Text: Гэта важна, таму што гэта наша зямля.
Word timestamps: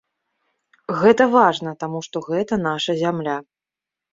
Гэта 1.03 1.27
важна, 1.35 1.75
таму 1.83 1.99
што 2.07 2.17
гэта 2.31 2.53
наша 2.67 2.91
зямля. 3.03 3.37